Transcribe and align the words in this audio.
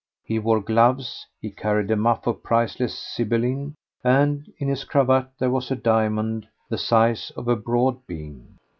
He 0.23 0.39
wore 0.39 0.61
gloves, 0.63 1.27
he 1.39 1.51
carried 1.51 1.91
a 1.91 1.95
muff 1.95 2.25
of 2.25 2.41
priceless 2.41 2.97
zibeline, 3.15 3.75
and 4.03 4.51
in 4.57 4.67
his 4.67 4.83
cravat 4.83 5.27
there 5.37 5.51
was 5.51 5.69
a 5.69 5.75
diamond 5.75 6.47
the 6.71 6.79
size 6.79 7.31
of 7.37 7.47
a 7.47 7.55
broad 7.55 8.07
bean. 8.07 8.57